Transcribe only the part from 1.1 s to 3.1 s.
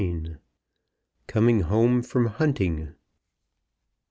COMING HOME FROM HUNTING.